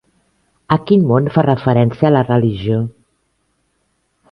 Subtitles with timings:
[0.75, 2.81] A quin món fa referència la religió?